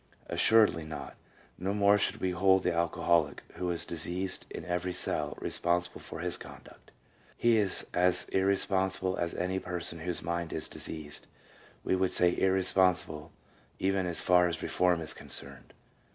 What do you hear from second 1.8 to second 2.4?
should we